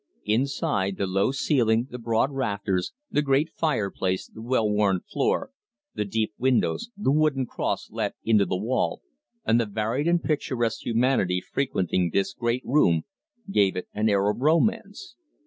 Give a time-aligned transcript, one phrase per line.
[0.25, 5.51] Inside, the low ceiling, the broad rafters, the great fireplace, the well worn floor,
[5.93, 9.03] the deep windows, the wooden cross let into the wall,
[9.45, 13.03] and the varied and picturesque humanity frequenting this great room,
[13.51, 15.15] gave it an air of romance.